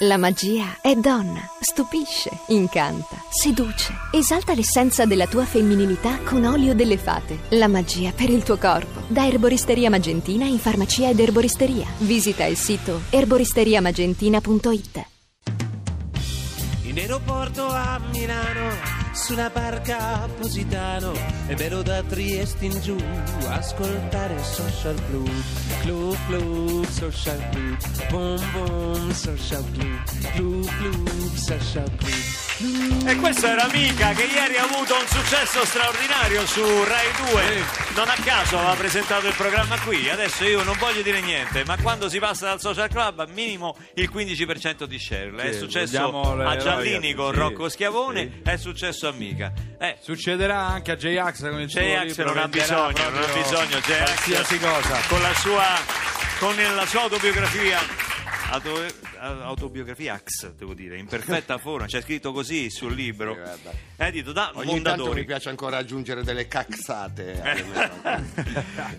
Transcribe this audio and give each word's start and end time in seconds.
La 0.00 0.16
magia 0.18 0.78
è 0.82 0.96
donna, 0.96 1.40
stupisce, 1.60 2.28
incanta, 2.48 3.16
seduce, 3.30 3.94
esalta 4.10 4.52
l'essenza 4.52 5.06
della 5.06 5.28
tua 5.28 5.44
femminilità 5.44 6.18
con 6.24 6.44
olio 6.44 6.74
delle 6.74 6.98
fate. 6.98 7.42
La 7.50 7.68
magia 7.68 8.10
per 8.10 8.28
il 8.28 8.42
tuo 8.42 8.56
corpo. 8.56 9.02
Da 9.06 9.24
Erboristeria 9.24 9.90
Magentina 9.90 10.46
in 10.46 10.58
farmacia 10.58 11.10
ed 11.10 11.20
erboristeria. 11.20 11.86
Visita 11.98 12.44
il 12.44 12.56
sito 12.56 13.02
erboristeriamagentina.it. 13.08 15.06
In 16.82 16.98
aeroporto 16.98 17.64
a 17.64 18.00
Milano, 18.10 19.03
sulla 19.14 19.48
barca 19.48 20.28
Positano, 20.38 21.12
e 21.46 21.54
vero 21.54 21.82
da 21.82 22.02
Trieste 22.02 22.64
in 22.64 22.80
giù, 22.80 22.96
ascoltare 23.48 24.42
Social 24.42 25.00
Club, 25.08 25.30
Club 25.80 26.16
Club, 26.26 26.86
Social 26.88 27.48
Club, 27.50 28.08
Boom 28.10 28.52
Boom, 28.52 29.10
Social 29.12 29.64
Club, 29.72 30.32
Club 30.34 30.66
Club, 30.66 31.34
Social 31.34 31.90
Club. 31.96 32.43
E 32.56 33.16
questo 33.16 33.46
era 33.48 33.66
Mica 33.72 34.12
che 34.12 34.22
ieri 34.24 34.56
ha 34.58 34.62
avuto 34.62 34.94
un 34.94 35.06
successo 35.08 35.64
straordinario 35.64 36.46
su 36.46 36.62
Rai 36.84 37.08
2. 37.32 37.42
Non 37.96 38.08
a 38.08 38.14
caso 38.24 38.58
aveva 38.58 38.74
presentato 38.74 39.26
il 39.26 39.34
programma 39.34 39.76
qui. 39.80 40.08
Adesso 40.08 40.44
io 40.44 40.62
non 40.62 40.76
voglio 40.78 41.02
dire 41.02 41.20
niente, 41.20 41.64
ma 41.64 41.76
quando 41.82 42.08
si 42.08 42.20
passa 42.20 42.46
dal 42.46 42.60
social 42.60 42.88
club 42.88 43.28
minimo 43.32 43.76
il 43.94 44.08
15% 44.08 44.84
di 44.84 44.98
share. 45.00 45.32
è 45.36 45.52
successo 45.52 46.34
le 46.36 46.44
a 46.44 46.56
Giallini 46.56 47.12
con 47.12 47.32
sì. 47.32 47.38
Rocco 47.40 47.68
Schiavone, 47.68 48.30
Sì. 48.44 48.50
è 48.50 48.56
successo 48.56 49.08
a 49.08 49.12
Mica. 49.12 49.52
Eh, 49.80 49.96
Succederà 50.00 50.58
anche 50.58 50.92
a 50.92 50.96
J-Ax 50.96 51.40
con 51.50 51.60
il 51.60 51.68
suo 51.68 51.80
J-Ax 51.80 52.18
non 52.18 52.38
ha 52.38 52.46
bisogno, 52.48 53.10
non 53.10 53.22
ha 53.22 53.32
bisogno 53.32 53.78
J-Ax 53.80 54.04
qualsiasi 54.04 54.58
cosa. 54.60 55.00
con 55.08 55.20
la 55.20 55.34
sua 55.34 55.66
con 56.38 56.54
la 56.56 56.86
sua 56.86 57.00
autobiografia 57.02 57.80
auto- 58.50 58.84
autobiografia 59.24 60.14
Ax, 60.14 60.52
devo 60.52 60.74
dire, 60.74 60.98
in 60.98 61.06
perfetta 61.06 61.58
forma, 61.58 61.86
c'è 61.86 62.00
scritto 62.02 62.32
così 62.32 62.70
sul 62.70 62.94
libro. 62.94 63.36
Edito 63.96 64.32
da 64.32 64.50
Ogni 64.54 64.72
Mondadori. 64.72 65.20
mi 65.20 65.26
piace 65.26 65.48
ancora 65.48 65.78
aggiungere 65.78 66.22
delle 66.22 66.46
cazzate. 66.46 67.42
Eh. 67.42 67.64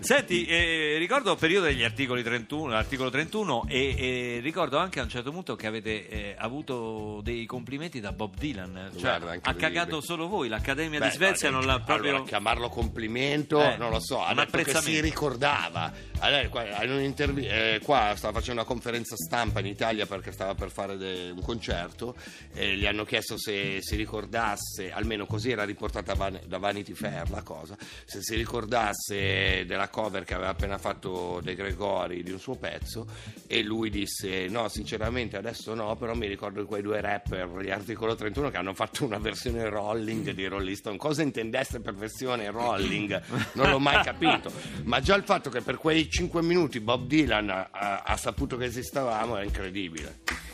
Senti, 0.00 0.46
eh, 0.46 0.96
ricordo 0.98 1.32
il 1.32 1.38
periodo 1.38 1.66
degli 1.66 1.82
articoli 1.82 2.22
31, 2.22 2.72
l'articolo 2.72 3.10
31 3.10 3.66
e, 3.68 3.94
e 3.98 4.40
ricordo 4.40 4.78
anche 4.78 5.00
a 5.00 5.02
un 5.02 5.08
certo 5.08 5.30
punto 5.30 5.54
che 5.54 5.66
avete 5.66 6.08
eh, 6.08 6.34
avuto 6.38 7.20
dei 7.22 7.44
complimenti 7.46 8.00
da 8.00 8.12
Bob 8.12 8.34
Dylan, 8.36 8.92
cioè 8.98 9.20
ha 9.40 9.54
cagato 9.54 9.96
libri. 9.96 10.06
solo 10.06 10.28
voi, 10.28 10.48
l'Accademia 10.48 10.98
Beh, 10.98 11.08
di 11.08 11.12
Svezia 11.12 11.50
no, 11.50 11.58
non 11.58 11.66
l'ha 11.66 11.80
proprio... 11.80 12.10
Allora, 12.10 12.24
chiamarlo 12.24 12.68
complimento, 12.68 13.60
Eh, 13.60 13.76
non 13.76 13.90
lo 13.90 14.00
so, 14.00 14.22
ha 14.24 14.34
detto 14.34 14.58
che 14.58 14.74
si 14.76 15.00
ricordava. 15.00 15.92
Allora, 16.18 16.48
qua, 16.48 16.84
in 16.84 17.14
eh, 17.38 17.80
qua 17.82 18.14
stava 18.16 18.38
facendo 18.38 18.60
una 18.60 18.64
conferenza 18.64 19.14
stampa 19.16 19.60
in 19.60 19.66
Italia 19.66 20.06
perché 20.16 20.32
stava 20.32 20.54
per 20.54 20.70
fare 20.70 20.96
de- 20.96 21.30
un 21.30 21.42
concerto 21.42 22.16
e 22.52 22.76
gli 22.76 22.86
hanno 22.86 23.04
chiesto 23.04 23.38
se 23.38 23.78
si 23.80 23.96
ricordasse, 23.96 24.92
almeno 24.92 25.26
così 25.26 25.50
era 25.50 25.64
riportata 25.64 26.14
Van- 26.14 26.40
da 26.46 26.58
Vanity 26.58 26.92
Fair 26.92 27.30
la 27.30 27.42
cosa, 27.42 27.76
se 28.04 28.22
si 28.22 28.34
ricordasse 28.34 29.64
della 29.66 29.88
cover 29.88 30.24
che 30.24 30.34
aveva 30.34 30.50
appena 30.50 30.78
fatto 30.78 31.40
De 31.42 31.54
Gregori 31.54 32.22
di 32.22 32.30
un 32.30 32.38
suo 32.38 32.56
pezzo 32.56 33.06
e 33.46 33.62
lui 33.62 33.90
disse 33.90 34.48
no 34.48 34.68
sinceramente 34.68 35.36
adesso 35.36 35.74
no 35.74 35.96
però 35.96 36.14
mi 36.14 36.26
ricordo 36.26 36.60
di 36.60 36.66
quei 36.66 36.82
due 36.82 37.00
rapper 37.00 37.48
gli 37.60 37.70
articolo 37.70 38.14
31 38.14 38.50
che 38.50 38.56
hanno 38.56 38.74
fatto 38.74 39.04
una 39.04 39.18
versione 39.18 39.68
rolling 39.68 40.30
di 40.30 40.46
Rolling 40.46 40.76
Stone. 40.76 40.96
Cosa 40.96 41.22
intendesse 41.22 41.80
per 41.80 41.94
versione 41.94 42.50
rolling? 42.50 43.22
Non 43.52 43.70
l'ho 43.70 43.78
mai 43.78 44.02
capito. 44.02 44.50
Ma 44.84 45.00
già 45.00 45.14
il 45.14 45.22
fatto 45.22 45.50
che 45.50 45.60
per 45.60 45.76
quei 45.76 46.08
5 46.10 46.42
minuti 46.42 46.80
Bob 46.80 47.06
Dylan 47.06 47.48
ha, 47.50 48.02
ha 48.04 48.16
saputo 48.16 48.56
che 48.56 48.64
esistevamo 48.64 49.36
è 49.36 49.44
incredibile 49.44 50.05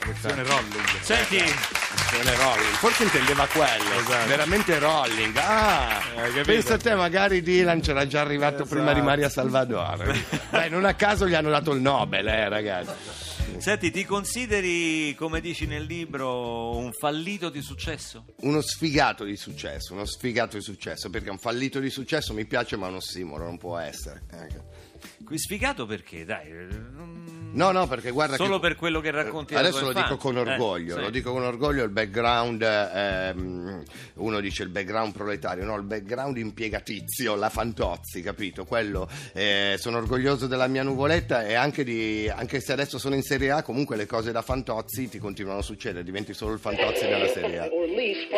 Versione 0.05 0.43
rolling. 0.43 1.01
Senti, 1.01 1.37
versione 1.37 2.35
rolling 2.37 2.75
forse 2.75 3.05
intendeva 3.05 3.47
quello 3.47 4.01
Esatto. 4.01 4.27
veramente 4.27 4.79
rolling 4.81 5.37
ah 5.37 6.01
capito? 6.15 6.43
pensa 6.43 6.75
a 6.75 6.79
te 6.79 6.95
magari 6.97 7.41
Dylan 7.41 7.81
c'era 7.81 8.07
già 8.07 8.21
arrivato 8.21 8.65
prima 8.65 8.87
di 8.93 8.99
Esatto. 8.99 9.05
Maria 9.05 9.29
Salvador 9.29 10.21
Beh, 10.51 10.69
non 10.69 10.85
a 10.85 10.95
caso 10.95 11.29
gli 11.29 11.35
hanno 11.35 11.51
dato 11.51 11.73
il 11.73 11.81
Nobel 11.81 12.27
eh 12.27 12.49
ragazzi 12.49 12.93
senti, 13.59 13.93
ti 13.93 14.05
consideri, 14.05 15.15
come 15.15 15.41
dici 15.41 15.67
nel 15.67 15.85
libro, 15.85 16.77
un 16.77 16.91
fallito 16.93 17.49
di 17.49 17.63
successo? 17.63 18.25
uno 18.41 18.61
sfigato 18.61 19.23
di 19.25 19.37
successo, 19.37 19.93
uno 19.93 20.05
sfigato 20.05 20.57
di 20.57 20.63
successo, 20.65 21.11
perché 21.11 21.31
un 21.31 21.39
fallito 21.39 21.79
di 21.79 21.89
successo 21.91 22.33
mi 22.35 22.45
piace 22.45 22.77
ma 22.77 22.89
un 22.89 22.97
ossimoro 22.97 23.45
non 23.45 23.59
può 23.59 23.79
essere. 23.79 24.23
Qui 25.25 25.39
sfigato 25.39 25.87
perché? 25.87 26.25
Dai, 26.25 26.47
eh, 26.49 26.67
non- 26.95 27.21
No, 27.55 27.71
no, 27.71 27.87
perché 27.87 28.11
guarda 28.13 28.37
Solo 28.37 28.55
che- 28.59 28.69
per 28.69 28.77
quello 28.77 29.01
che 29.01 29.11
racconti 29.11 29.55
Adesso 29.55 29.81
tua 29.81 29.89
lo 29.89 29.93
dico 29.93 30.01
infanzia. 30.15 30.17
con 30.31 30.37
Eh, 30.39 30.41
orgoglio, 30.53 30.95
sì. 30.97 31.01
lo 31.03 31.11
dico 31.11 31.33
con 31.33 31.43
orgoglio 31.43 31.85
il 31.85 31.91
background, 31.91 32.63
ehm, 32.63 33.83
uno 34.15 34.41
dice 34.41 34.63
il 34.63 34.71
background 34.71 35.13
proletario, 35.13 35.63
no, 35.65 35.77
il 35.77 35.83
background 35.83 36.39
impiegatizio, 36.39 37.35
la 37.35 37.51
Fantozzi, 37.51 38.23
capito? 38.23 38.65
Quello, 38.65 39.07
eh, 39.35 39.77
sono 39.79 39.99
orgoglioso 39.99 40.47
della 40.47 40.67
mia 40.67 40.83
nuvoletta 40.83 41.45
e 41.45 41.53
anche, 41.53 41.85
di, 41.85 42.27
anche 42.35 42.59
se 42.61 42.73
adesso 42.73 42.97
sono 42.99 43.15
in 43.17 43.23
Serie 43.23 43.51
A, 43.51 43.63
comunque 43.63 43.97
le 43.97 44.07
cose 44.07 44.33
da 44.33 44.41
Fantozzi 44.41 45.11
ti 45.11 45.19
continuano 45.19 45.59
a 45.59 45.63
succedere, 45.63 46.05
diventi 46.05 46.33
solo 46.33 46.55
il 46.55 46.59
Fantozzi 46.59 47.07
della 47.07 47.29
Serie 47.29 47.59
A. 47.59 47.69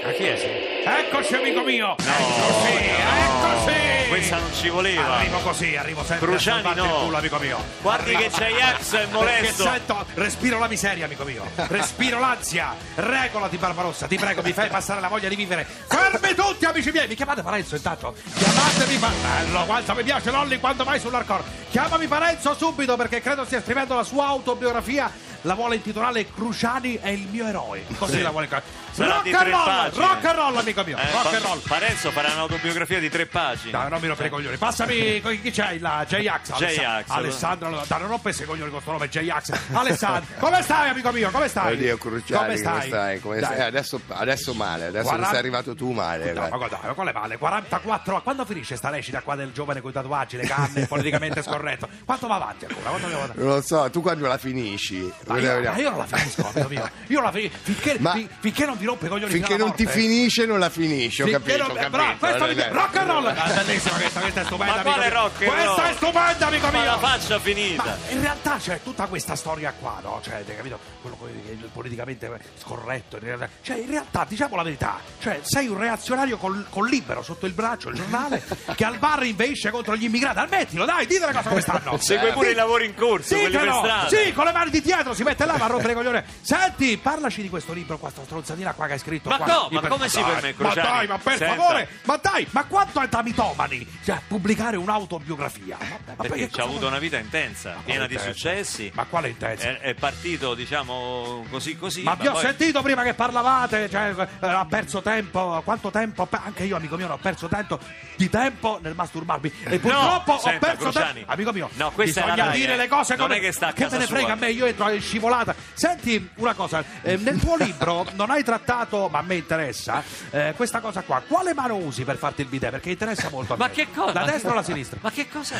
Ma 0.03 0.11
chi 0.11 0.25
è? 0.25 0.83
Eccoci 1.07 1.35
amico 1.37 1.63
mio! 1.63 1.95
eccoci, 1.99 2.75
eccoci! 2.75 4.09
Questa 4.09 4.39
non 4.39 4.53
ci 4.53 4.69
voleva. 4.69 5.15
Arrivo 5.19 5.39
così, 5.39 5.77
arrivo 5.77 6.03
sempre 6.05 6.27
Salvarti 6.63 6.81
no. 6.81 7.05
culo, 7.05 7.17
amico 7.17 7.39
mio. 7.39 7.59
Guardi 7.83 8.17
che 8.17 8.31
c'è 8.31 8.49
Iax 8.49 8.95
è 8.95 9.07
molesto. 9.07 9.63
sento, 9.63 10.07
respiro 10.15 10.59
la 10.59 10.69
miseria, 10.69 11.05
amico 11.05 11.25
mio. 11.25 11.45
Respiro 11.55 12.19
l'ansia. 12.19 12.75
Regolati, 12.95 13.57
Barbarossa, 13.57 14.07
ti 14.07 14.17
prego, 14.17 14.43
mi 14.43 14.53
fai 14.53 14.69
passare 14.69 15.01
la 15.01 15.09
voglia 15.09 15.29
di 15.29 15.37
vivere. 15.37 15.65
Fermi 15.65 16.35
tutti, 16.35 16.65
amici 16.65 16.91
miei. 16.91 17.09
Mi 17.09 17.15
chiamate 17.15 17.43
Parenzo 17.43 17.77
intanto? 17.77 18.15
Chiamatemi 18.35 18.97
Pa- 18.97 19.13
Bello, 19.23 19.65
quanto 19.65 19.95
mi 19.95 20.03
piace 20.03 20.31
Lolli 20.31 20.59
quando 20.61 20.85
vai 20.85 21.01
sull'hardcore. 21.01 21.43
Chiamami 21.71 22.07
Parenzo 22.07 22.55
subito 22.55 22.97
perché 22.97 23.21
credo 23.21 23.45
stia 23.45 23.61
scrivendo 23.63 23.95
la 23.95 24.05
sua 24.05 24.27
autobiografia. 24.27 25.11
La 25.45 25.55
vuole 25.55 25.77
intitolare 25.77 26.27
Cruciani 26.33 26.95
è 27.01 27.09
il 27.09 27.27
mio 27.31 27.47
eroe. 27.47 27.85
Così 27.99 28.21
la 28.23 28.31
vuole. 28.31 28.49
Sarà 28.93 29.17
Rock 29.17 29.33
and 29.35 29.49
roll, 29.51 29.65
pagine. 29.65 30.07
rock 30.07 30.25
and 30.25 30.37
roll, 30.37 30.57
amico 30.57 30.85
mio. 30.85 30.97
Eh, 30.97 31.11
rock 31.11 31.23
Pa- 31.23 31.37
and 31.37 31.45
roll. 31.45 31.59
Parenzo 31.67 32.11
farà 32.13 32.33
un'autobiografia 32.33 32.99
di 33.01 33.11
tre 33.11 33.27
pagine. 33.27 33.73
Dai, 33.73 33.91
non 33.91 34.01
mi 34.01 34.07
rompere 34.07 34.29
i 34.29 34.31
coglioni. 34.31 34.57
Passami 34.57 35.21
chi 35.43 35.51
c'è 35.51 35.79
la 35.81 36.05
J-Ax. 36.09 36.55
J-Ax. 36.57 37.09
Alessandro, 37.09 37.83
dai, 37.87 37.99
non 38.01 38.09
rompesse 38.09 38.45
i 38.45 38.47
coglioni 38.47 38.71
con 38.71 38.81
questo 38.83 38.93
nome 38.93 39.09
J-Ax. 39.09 39.53
Alessandro, 39.73 40.35
come 40.39 40.63
stai, 40.63 40.89
amico 40.91 41.11
mio? 41.11 41.31
Come 41.31 41.49
stai? 41.49 41.73
Oddio 41.75 41.99
Cruciani, 41.99 42.63
come 42.63 42.87
stai? 42.87 43.21
Come 43.21 43.39
stai? 43.43 43.57
Eh, 43.59 43.63
Adesso, 43.63 44.01
adesso 44.09 44.55
male, 44.55 44.87
adesso 44.87 45.05
Quaranta- 45.05 45.29
sei 45.31 45.39
arrivato 45.39 45.75
tu 45.75 45.91
male. 45.91 46.33
No, 46.33 46.41
ma 46.49 46.57
guarda, 46.57 46.79
ma 46.83 46.93
quale 46.95 47.13
male? 47.13 47.37
44 47.37 48.23
quando 48.23 48.45
finisce 48.47 48.77
sta 48.77 48.89
recita 48.91 49.21
qua 49.21 49.35
del 49.35 49.53
giovane 49.53 49.81
con 49.81 49.91
i 49.91 49.93
tatuaggi, 49.93 50.37
le 50.37 50.47
canne, 50.47 50.87
politicamente 50.89 51.43
scorretto? 51.43 51.89
Quanto 52.05 52.29
va 52.29 52.37
avanti 52.37 52.65
ancora? 52.67 52.89
Quanto 52.91 53.09
devo 53.09 53.21
andare? 53.23 53.41
Non 53.41 53.49
lo 53.57 53.61
so, 53.61 53.91
tu 53.91 54.01
quando 54.01 54.27
la 54.27 54.39
finisci? 54.39 55.13
Ma 55.35 55.61
io, 55.61 55.71
ma 55.71 55.77
io 55.79 55.91
non 55.91 55.99
la 55.99 56.07
finisco, 56.07 56.49
amico 56.49 56.69
mio. 56.69 56.91
Io 57.09 57.21
la 57.21 57.33
finisco 57.33 57.57
finché, 57.63 57.97
Ma- 57.99 58.13
fin- 58.13 58.29
finché 58.41 58.65
non 58.67 58.77
vi 58.79 58.85
rompe 58.87 59.07
i 59.07 59.09
coglioni 59.09 59.31
fino 59.33 59.45
Finché 59.47 59.55
alla 59.55 59.65
non 59.67 59.75
ti 59.77 59.85
morte. 59.85 59.99
finisce 60.01 60.47
non 60.47 60.59
la 60.59 60.71
finisci, 60.71 61.23
ho 61.23 61.27
Finché 61.27 61.41
capito, 61.41 61.63
non- 61.63 61.71
ho 61.71 61.73
eh, 61.73 61.77
capito. 61.83 61.97
bravo, 61.97 62.17
questo 62.19 62.45
mi 62.45 62.51
Eh, 62.51 62.55
piace. 62.55 62.71
Rock 62.73 62.97
and 62.97 63.11
roll! 63.11 63.27
Ah, 63.27 63.63
bellissima 63.65 63.97
questa, 63.97 64.21
questa 64.21 64.41
è 64.41 64.45
stupenda, 64.45 64.65
Ma 64.75 64.81
amico 64.81 64.91
quale 64.95 65.09
mio. 65.11 65.21
rock 65.21 65.43
and 65.43 65.51
Questa 65.53 65.75
roll? 65.75 65.85
è 65.91 65.95
stupenda, 65.95 66.47
amico 66.47 66.67
Ma 66.67 66.73
mio! 66.73 66.85
la 66.85 66.99
faccia 66.99 67.35
Ma 67.35 67.41
finita. 67.41 67.99
in 68.11 68.21
realtà 68.21 68.57
c'è 68.59 68.81
tutta 68.83 69.07
questa 69.07 69.35
storia 69.37 69.73
qua, 69.79 69.99
no? 70.03 70.21
Cioè, 70.23 70.35
hai 70.47 70.57
capito? 70.57 70.79
Quello 71.01 71.19
che- 71.23 71.51
il 71.53 71.69
politicamente 71.73 72.31
scorretto. 72.59 73.17
in 73.17 73.25
realtà- 73.25 73.49
Cioè, 73.63 73.77
in 73.79 73.91
realtà, 73.91 74.25
diciamo 74.29 74.57
la 74.57 74.63
verità, 74.63 74.99
cioè, 75.21 75.41
sei 75.43 75.69
un 75.69 75.79
reazionario 75.79 76.37
col, 76.37 76.67
col 76.71 76.89
libero 76.89 77.23
sotto 77.23 77.47
il 77.47 77.53
braccio, 77.53 77.89
il 77.89 77.97
giornale, 77.97 78.43
che 78.75 78.85
al 78.85 78.99
bar 78.99 79.25
inveisce 79.25 79.71
contro 79.71 79.97
gli 79.97 80.05
immigrati. 80.05 80.39
Ammettilo, 80.39 80.85
dai, 80.85 81.07
dite 81.07 81.27
le 81.27 81.33
cose 81.33 81.49
come 81.49 81.61
stanno. 81.61 81.97
Segue 81.99 82.33
pure 82.33 82.47
Sì. 82.49 82.53
i 82.53 82.57
lavori 82.57 82.87
in 82.87 82.95
corso, 82.95 83.35
quelli 83.35 83.51
per 83.51 83.61
Ditelo! 83.63 83.79
strada. 83.85 84.09
Sì, 84.09 84.33
con 84.33 84.45
le 84.45 84.53
mani 84.53 84.71
di 84.71 84.81
dietro 84.81 85.15
si 85.15 85.23
mette 85.25 85.45
là, 85.45 85.55
va 85.57 85.65
a 85.65 85.69
rompere 85.69 85.93
i 85.93 85.95
coglioni. 85.97 86.23
Senti, 86.41 86.97
parlaci 86.99 87.43
di 87.43 87.49
questo 87.49 87.73
libro, 87.73 87.99
qua, 87.99 88.11
sta 88.11 88.23
stronzatina 88.25 88.73
qua 88.75 88.87
che 88.87 88.93
hai 88.93 88.99
scritto. 88.99 89.29
Ma 89.29 89.37
qua. 89.39 89.47
no, 89.47 89.69
ma 89.71 89.81
per- 89.81 89.91
come 89.91 90.09
si 90.09 90.21
permette, 90.23 90.63
Ma 90.63 90.75
dai, 90.75 91.07
ma 91.07 91.19
per 91.19 91.37
Senta. 91.37 91.55
favore, 91.55 91.89
ma 92.05 92.17
dai, 92.23 92.47
ma 92.51 92.65
quanto 92.65 93.01
è 93.01 93.09
da 93.09 93.23
mitomani 93.23 93.87
cioè, 94.05 94.21
pubblicare 94.29 94.77
un'autobiografia? 94.77 95.77
Ma- 95.81 96.15
ma 96.17 96.23
Perché 96.23 96.51
ci 96.51 96.61
ha 96.61 96.65
avuto 96.65 96.87
una 96.87 96.99
vita 96.99 97.19
intensa, 97.19 97.77
piena 97.85 98.07
di 98.07 98.19
successi. 98.19 98.91
Ma 98.95 99.05
quale 99.05 99.29
intensa? 99.31 99.69
È, 99.69 99.79
è 99.81 99.95
partito, 99.95 100.55
diciamo, 100.55 101.45
così 101.51 101.77
così. 101.77 102.03
Ma 102.03 102.15
vi 102.15 102.27
ho 102.27 102.33
poi- 102.33 102.43
sentito 102.43 102.83
prima 102.83 103.03
che 103.03 103.15
parlavate, 103.15 103.89
cioè, 103.91 104.15
eh, 104.17 104.47
ha 104.47 104.65
perso 104.67 105.03
tempo, 105.03 105.61
quanto 105.65 105.91
tempo? 105.91 106.29
Anche 106.31 106.65
io, 106.65 106.77
amico 106.77 106.97
mio, 106.97 107.11
ho 107.11 107.17
perso 107.19 107.49
tanto 107.49 107.79
di 108.17 108.29
tempo 108.29 108.79
nel 108.83 108.95
masturbarmi. 108.95 109.53
E 109.65 109.79
purtroppo 109.79 110.33
ho 110.35 110.39
senta, 110.39 110.67
perso 110.67 110.83
Cruciani. 110.91 111.13
tempo. 111.15 111.33
Amico 111.33 111.53
mio, 111.53 111.71
No, 111.75 111.91
questa 111.93 112.21
è 112.21 112.25
bisogna 112.25 112.45
Rai, 112.47 112.59
dire 112.61 112.77
le 112.77 112.89
cose 112.89 113.17
Non 113.17 113.27
come 113.27 113.39
è 113.39 113.41
che 113.43 113.53
sta 113.53 113.69
a 113.69 113.73
Che 113.73 113.89
me 113.91 113.99
ne 113.99 114.07
frega 114.07 114.33
a 114.33 114.37
me, 114.37 114.51
io 114.51 114.67
entro 114.67 114.89
in 114.91 115.01
scivolata. 115.15 115.55
Senti 115.73 116.31
una 116.37 116.55
cosa, 116.55 116.83
eh, 117.03 117.17
nel 117.17 117.39
tuo 117.39 117.57
libro 117.57 118.07
non 118.15 118.31
hai 118.31 118.43
trattato, 118.43 119.09
ma 119.09 119.19
a 119.19 119.23
me 119.23 119.37
interessa, 119.37 120.03
eh, 120.31 120.55
questa 120.57 120.81
cosa 120.81 121.03
qua. 121.03 121.23
Quale 121.27 121.55
mano 121.55 121.77
usi 121.77 122.05
per 122.05 122.17
farti 122.17 122.43
il 122.43 122.49
bidet? 122.49 122.71
Perché 122.71 122.91
interessa 122.91 123.29
molto 123.31 123.55
a 123.55 123.57
me. 123.57 123.65
Ma 123.65 123.71
che 123.71 123.87
cosa? 123.95 124.13
La 124.13 124.25
destra 124.25 124.51
o 124.51 124.55
la 124.55 124.63
sinistra? 124.63 124.99
Ma 125.01 125.11
che 125.11 125.29
cosa? 125.29 125.57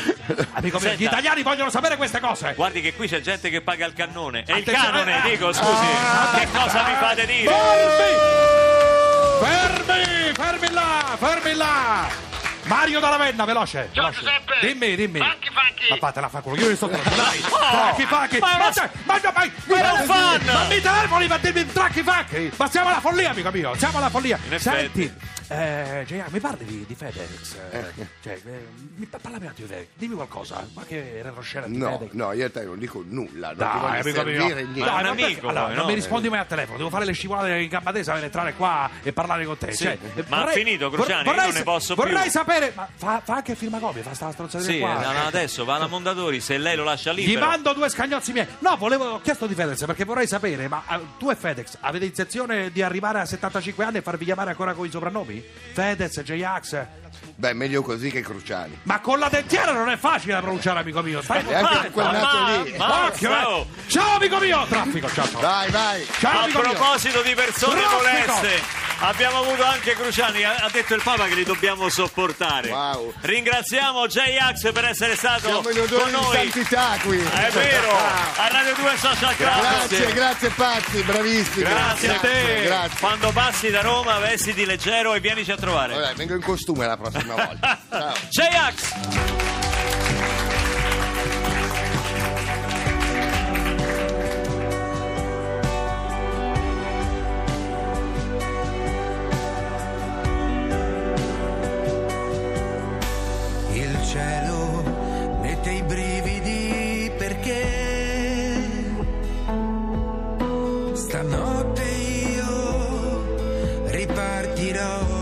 Amico 0.53 0.79
mio, 0.79 0.93
gli 0.93 1.03
italiani 1.03 1.41
vogliono 1.41 1.69
sapere 1.69 1.95
queste 1.95 2.19
cose. 2.19 2.53
Guardi 2.55 2.81
che 2.81 2.93
qui 2.93 3.07
c'è 3.07 3.21
gente 3.21 3.49
che 3.49 3.61
paga 3.61 3.85
il 3.85 3.93
cannone. 3.93 4.43
E 4.45 4.57
il 4.57 4.65
canone, 4.65 5.23
eh. 5.25 5.29
dico, 5.29 5.53
scusi. 5.53 5.85
che 6.35 6.47
cosa 6.51 6.83
mi 6.83 6.95
fate 6.95 7.25
dire? 7.25 7.51
Fermi! 7.51 8.13
Fermi! 9.39 10.33
Fermi 10.33 10.73
là! 10.73 11.15
Fermi 11.17 11.53
là! 11.53 12.34
Mario 12.65 12.99
da 12.99 13.09
Ravenna, 13.09 13.45
veloce! 13.45 13.89
Ciao, 13.91 14.09
veloce. 14.09 14.19
Giuseppe. 14.19 14.53
Dimmi, 14.67 14.95
dimmi! 14.95 15.19
Funky, 15.19 15.49
funky. 15.51 15.89
Ma 15.89 15.97
fatela 15.97 16.29
fa 16.29 16.41
culo, 16.41 16.59
io 16.61 16.67
ne 16.69 16.75
sto 16.75 16.87
parlando, 16.87 17.15
dai! 17.21 17.39
Oh, 17.49 17.57
Tracchi 17.59 18.03
facchi! 18.05 18.39
ma 18.39 18.47
Ma 18.47 18.57
ma 18.57 19.19
no, 19.21 19.31
ma- 19.33 19.51
Ma 19.65 19.77
era 19.79 19.91
un 19.93 19.99
mi- 19.99 20.05
fan! 20.05 20.41
Ma 20.45 20.63
mi 20.67 20.81
telefoni 20.81 21.27
per 21.27 21.39
dirmi 21.41 21.65
tracchi 21.71 22.01
facchi! 22.01 22.51
Ma 22.55 22.67
siamo 22.69 22.89
alla 22.89 23.01
follia, 23.01 23.29
amico 23.31 23.51
mio! 23.51 23.75
Siamo 23.75 23.97
alla 23.99 24.09
follia! 24.09 24.39
In 24.47 24.53
effetti. 24.53 25.01
Senti, 25.03 25.33
eh, 25.47 26.03
J.R., 26.07 26.25
mi 26.31 26.39
parli 26.39 26.65
di, 26.65 26.85
di 26.87 26.95
FedEx? 26.95 27.55
Eh, 27.69 27.85
cioè, 28.23 28.33
eh, 28.43 28.67
mi, 28.95 29.05
parlami 29.05 29.45
un 29.45 29.51
attimo 29.51 29.67
di 29.67 29.73
FedEx, 29.73 29.87
dimmi 29.93 30.15
qualcosa. 30.15 30.67
Ma 30.73 30.83
che 30.87 31.19
retroscena 31.21 31.67
di 31.67 31.77
No, 31.77 31.99
FedEx? 31.99 32.13
no, 32.13 32.31
io 32.31 32.45
a 32.47 32.49
te 32.49 32.63
non 32.63 32.79
dico 32.79 33.03
nulla, 33.05 33.49
non 33.49 33.57
ti 33.57 33.63
Dai, 33.63 33.79
voglio 33.79 33.93
amico 33.99 34.09
servire 34.15 34.37
mio. 34.37 34.55
niente. 34.55 34.79
Ma 34.79 34.85
un 34.97 35.01
ma 35.03 35.09
amico, 35.09 35.47
allora, 35.49 35.65
poi, 35.65 35.73
non 35.75 35.83
no? 35.83 35.89
mi 35.89 35.93
rispondi 35.93 36.29
mai 36.29 36.39
al 36.39 36.47
telefono, 36.47 36.77
devo 36.77 36.89
fare 36.89 37.05
le 37.05 37.11
scivolate 37.13 37.57
in 37.57 37.67
gamba 37.69 37.91
tesa 37.91 38.13
per 38.13 38.23
entrare 38.23 38.53
qua 38.55 38.89
e 39.03 39.13
parlare 39.13 39.45
con 39.45 39.55
te. 39.59 39.71
Sì, 39.71 39.83
Cioè, 39.83 39.97
eh, 40.15 40.23
ma 40.29 40.45
ha 40.45 40.47
finito, 40.47 40.89
Cruciani, 40.89 41.29
io 41.29 41.35
non 41.35 41.49
ne 41.53 41.61
posso 41.63 41.93
più. 41.93 42.03
vorrei 42.03 42.29
sapere, 42.31 42.53
ma 42.75 42.87
fa, 42.95 43.21
fa 43.23 43.35
anche 43.35 43.51
il 43.51 43.57
firmacopie, 43.57 44.01
fa 44.01 44.13
sta 44.13 44.31
stronzata 44.31 44.63
Sì, 44.63 44.79
qua. 44.79 44.93
no, 45.01 45.11
no, 45.11 45.25
adesso 45.25 45.65
va 45.65 45.75
alla 45.75 45.87
Mondadori, 45.87 46.39
se 46.41 46.57
lei 46.57 46.75
lo 46.75 46.83
lascia 46.83 47.11
Gli 47.13 47.25
libero. 47.27 47.45
mando 47.47 47.73
due 47.73 47.89
scagnozzi 47.89 48.31
miei. 48.31 48.47
No, 48.59 48.75
volevo, 48.77 49.05
ho 49.05 49.21
chiesto 49.21 49.45
di 49.47 49.53
FedEx 49.55 49.85
perché 49.85 50.05
vorrei 50.05 50.27
sapere, 50.27 50.67
ma 50.67 50.83
eh, 50.89 50.99
tu 51.17 51.29
e 51.29 51.35
FedEx 51.35 51.77
avete 51.81 52.05
intenzione 52.05 52.71
di 52.71 52.81
arrivare 52.81 53.19
a 53.19 53.25
75 53.25 53.83
anni 53.83 53.97
e 53.97 54.01
farvi 54.01 54.25
chiamare 54.25 54.51
ancora 54.51 54.73
con 54.73 54.85
i 54.85 54.89
soprannomi? 54.91 55.43
FedEx, 55.73 56.21
J-Ax? 56.21 56.85
Beh, 57.37 57.53
meglio 57.53 57.81
così 57.81 58.11
che 58.11 58.21
Cruciani. 58.21 58.79
Ma 58.83 58.99
con 58.99 59.19
la 59.19 59.29
dentiera 59.29 59.71
non 59.71 59.89
è 59.89 59.97
facile 59.97 60.33
da 60.33 60.41
pronunciare, 60.41 60.79
amico 60.79 61.01
mio. 61.01 61.21
Stai 61.21 61.43
E 61.47 61.53
anche 61.53 61.77
con 61.77 61.91
quel 61.91 62.05
naso 62.11 62.63
lì. 62.63 62.77
ma- 62.77 63.05
Occhio, 63.07 63.29
eh. 63.31 63.43
oh. 63.43 63.67
Ciao, 63.87 64.15
amico 64.17 64.37
mio! 64.39 64.65
Traffico, 64.67 65.09
ciao, 65.11 65.27
ciao. 65.29 65.41
Vai, 65.41 65.69
vai. 65.71 66.05
Ciao, 66.19 66.39
A 66.39 66.43
amico 66.43 66.59
mio. 66.61 66.69
proposito 66.71 67.21
di 67.21 67.33
persone 67.33 67.79
Traffico! 67.81 68.33
moleste, 68.33 68.61
abbiamo 68.99 69.39
avuto 69.39 69.63
anche 69.63 69.93
Cruciani. 69.93 70.43
Ha 70.43 70.69
detto 70.71 70.93
il 70.95 71.01
Papa 71.03 71.25
che 71.25 71.35
li 71.35 71.43
dobbiamo 71.43 71.89
sopportare. 71.89 72.69
Wow. 72.69 73.13
Ringraziamo 73.21 74.07
J-Ax 74.07 74.71
per 74.71 74.85
essere 74.85 75.15
stato 75.15 75.61
Siamo 75.61 75.61
con 75.61 76.11
noi. 76.11 76.51
santità 76.51 76.97
qui. 77.03 77.19
È 77.19 77.49
vero, 77.51 77.91
a 77.91 78.47
Radio 78.49 78.73
2 78.75 78.97
Social 78.97 79.35
Club. 79.35 79.59
Grazie, 79.59 80.13
grazie 80.13 80.49
pazzi, 80.49 81.01
bravissimi. 81.01 81.63
Grazie 81.63 82.15
a 82.15 82.19
te. 82.19 82.61
Grazie. 82.63 82.99
Quando 82.99 83.31
passi 83.31 83.69
da 83.69 83.81
Roma, 83.81 84.17
vestiti 84.19 84.65
leggero 84.65 85.13
e 85.13 85.19
vienici 85.19 85.51
a 85.51 85.57
trovare. 85.57 85.93
Vabbè, 85.95 86.13
vengo 86.15 86.33
in 86.35 86.41
costume 86.41 86.85
la 86.87 86.97
prossima 86.97 87.33
volta. 87.45 87.79
Ciao. 87.89 88.13
J-Ax! 88.29 89.54
Stanotte 111.27 111.83
io 111.83 113.23
ripartirò. 113.89 115.13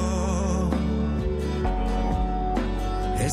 È 3.15 3.27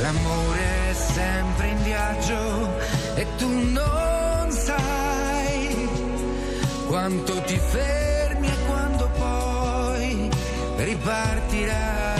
L'amore 0.00 0.90
è 0.90 0.94
sempre 0.94 1.68
in 1.68 1.82
viaggio 1.82 2.78
e 3.16 3.26
tu 3.36 3.48
non 3.70 4.50
sai 4.50 5.88
quanto 6.86 7.42
ti 7.42 7.58
fermi 7.58 8.46
e 8.46 8.56
quando 8.66 9.10
poi 9.18 10.30
ripartirai. 10.76 12.11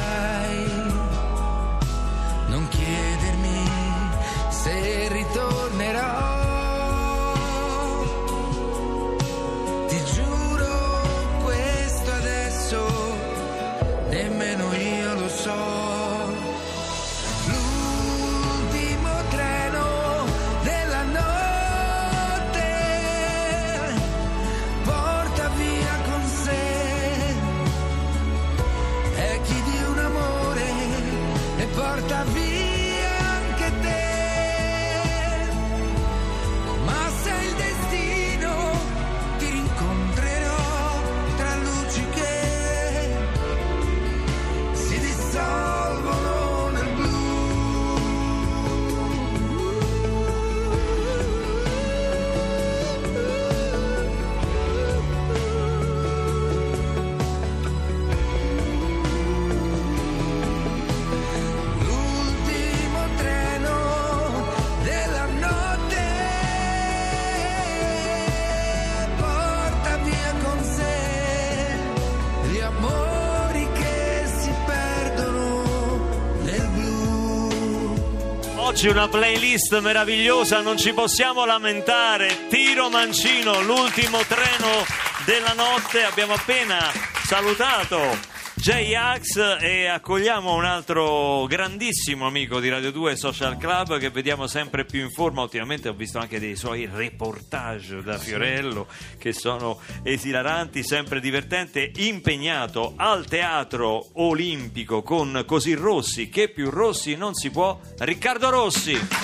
Oggi 78.83 78.91
una 78.91 79.07
playlist 79.07 79.79
meravigliosa, 79.79 80.61
non 80.61 80.77
ci 80.77 80.93
possiamo 80.93 81.45
lamentare. 81.45 82.49
Tiro 82.49 82.89
Mancino, 82.89 83.63
l'ultimo 83.63 84.19
treno 84.27 84.85
della 85.25 85.53
notte. 85.53 86.03
Abbiamo 86.03 86.33
appena 86.33 86.91
salutato 87.25 88.32
J-Ax 88.63 89.59
e 89.61 89.87
accogliamo 89.87 90.55
un 90.55 90.65
altro 90.65 91.47
grandissimo 91.49 92.29
amico 92.29 92.61
di 92.61 92.69
Radio 92.69 92.93
2 92.93 93.17
Social 93.17 93.57
Club 93.57 93.99
che 93.99 94.11
vediamo 94.11 94.47
sempre 94.47 94.85
più 94.85 95.01
in 95.01 95.11
forma. 95.11 95.43
Ultimamente 95.43 95.89
ho 95.89 95.95
visto 95.95 96.21
anche 96.21 96.39
dei 96.39 96.55
suoi 96.55 96.89
reportage 96.89 98.05
da 98.05 98.19
Fiorello 98.19 98.87
che 99.19 99.33
sono 99.33 99.81
esilaranti, 100.05 100.85
sempre 100.85 101.19
divertente, 101.19 101.91
impegnato 101.97 102.93
al 102.95 103.27
teatro 103.27 104.11
olimpico 104.13 105.03
con 105.03 105.43
Così 105.45 105.75
Rossi, 105.75 106.29
che 106.29 106.49
più 106.49 106.71
Rossi 106.71 107.17
non 107.17 107.35
si 107.35 107.51
può, 107.51 107.81
Riccardo 107.99 108.49
Rossi. 108.49 109.22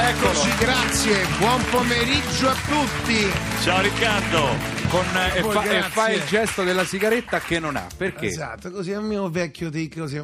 Eccoci, 0.00 0.56
grazie, 0.58 1.26
buon 1.38 1.60
pomeriggio 1.70 2.48
a 2.48 2.54
tutti. 2.54 3.26
Ciao 3.64 3.82
Riccardo. 3.82 4.46
Con, 4.88 5.04
eh, 5.16 5.38
e, 5.38 5.42
fa, 5.42 5.64
e 5.64 5.82
fa 5.82 6.10
il 6.10 6.22
gesto 6.24 6.62
della 6.62 6.84
sigaretta 6.84 7.40
che 7.40 7.58
non 7.58 7.74
ha. 7.74 7.84
Perché? 7.96 8.26
Esatto, 8.26 8.70
così 8.70 8.92
è 8.92 8.96
un 8.96 9.06
mio 9.06 9.28
vecchio 9.28 9.70
tic, 9.70 9.98
così, 9.98 10.22